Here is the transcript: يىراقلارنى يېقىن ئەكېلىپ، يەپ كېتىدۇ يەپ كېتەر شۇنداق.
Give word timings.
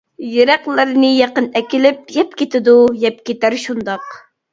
يىراقلارنى 0.35 1.11
يېقىن 1.15 1.49
ئەكېلىپ، 1.59 1.99
يەپ 2.15 2.33
كېتىدۇ 2.39 2.73
يەپ 3.05 3.21
كېتەر 3.31 3.57
شۇنداق. 3.67 4.09